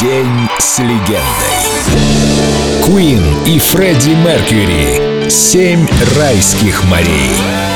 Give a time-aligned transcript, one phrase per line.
[0.00, 1.22] День с легендой.
[2.82, 5.30] Queen и Фредди Меркьюри.
[5.30, 5.86] Семь
[6.16, 7.30] райских морей.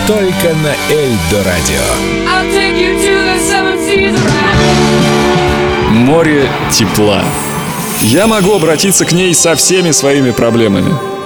[0.08, 1.78] Только на Эльдо Радио.
[5.90, 7.22] Море тепла.
[8.02, 11.17] Я могу обратиться к ней со всеми своими проблемами.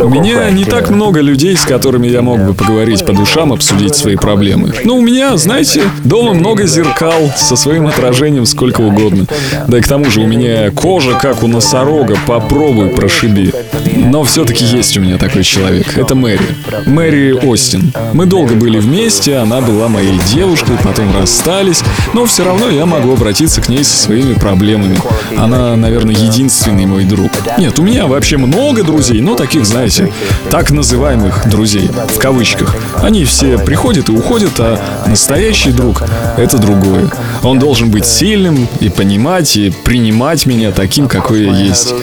[0.00, 3.94] У меня не так много людей, с которыми я мог бы поговорить по душам, обсудить
[3.94, 4.72] свои проблемы.
[4.84, 9.26] Но у меня, знаете, дома много зеркал со своим отражением сколько угодно.
[9.68, 13.52] Да и к тому же у меня кожа, как у носорога, попробуй прошиби.
[13.96, 15.96] Но все-таки есть у меня такой человек.
[15.96, 16.40] Это Мэри.
[16.86, 17.92] Мэри Остин.
[18.12, 23.12] Мы долго были вместе, она была моей девушкой, потом расстались, но все равно я могу
[23.12, 24.96] обратиться к ней со своими проблемами.
[25.36, 27.30] Она, наверное, единственный мой друг.
[27.58, 30.12] Нет, у меня вообще много друзей, но таких, знаете,
[30.50, 32.76] так называемых друзей, в кавычках.
[33.02, 36.02] Они все приходят и уходят, а настоящий друг—
[36.36, 37.10] это другое.
[37.42, 41.94] Он должен быть сильным и понимать, и принимать меня таким, какой я есть.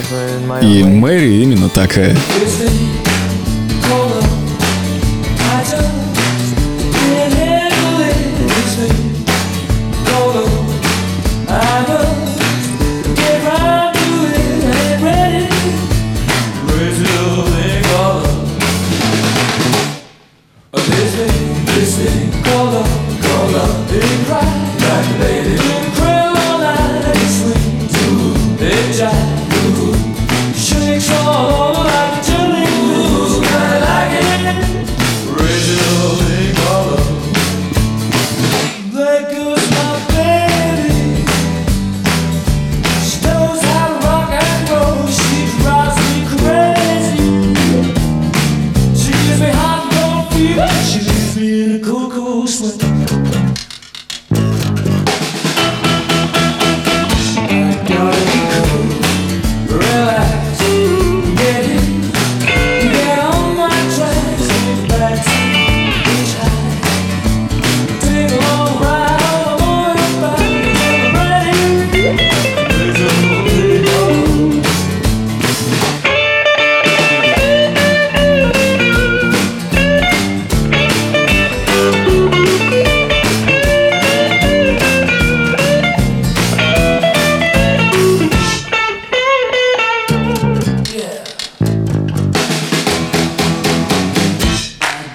[0.60, 2.16] И Мэри именно такая.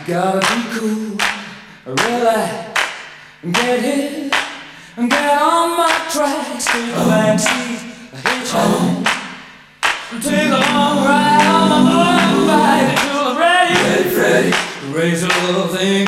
[0.07, 1.18] Gotta be cool,
[1.85, 2.81] relax,
[3.51, 4.34] get hit,
[4.95, 7.79] and get on my tracks, take a back seat,
[8.13, 9.03] hitchhike,
[10.23, 12.90] take a long ride on my motorbike.
[12.90, 14.51] Until I'm ready, ready, ready,
[14.97, 16.07] raise a little thing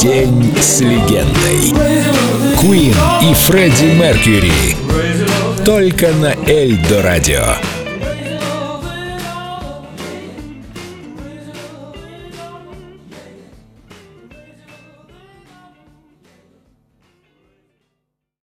[0.00, 1.74] День с легендой.
[2.62, 4.76] Queen и Фредди Меркьюри.
[5.64, 7.56] Только на Эльдо Радио.